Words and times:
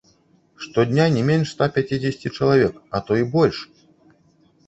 Штодня 0.61 1.05
не 1.17 1.23
менш 1.27 1.51
ста 1.53 1.67
пяцідзесяці 1.75 2.31
чалавек, 2.37 2.73
а 2.97 3.01
то 3.09 3.19
й 3.21 3.31
больш! 3.35 3.57